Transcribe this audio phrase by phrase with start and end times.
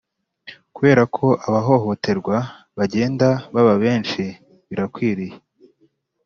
[0.75, 2.37] Kubera ko abahohoterwa
[2.77, 4.21] bagenda baba benshi
[4.67, 5.35] birakwiriye